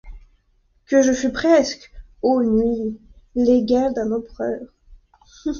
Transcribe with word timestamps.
Que 0.87 1.03
je 1.03 1.13
fus 1.13 1.31
presque, 1.31 1.91
ô 2.23 2.41
Nuit, 2.41 2.99
l'égal 3.35 3.93
d'un 3.93 4.11
empereur! 4.11 4.61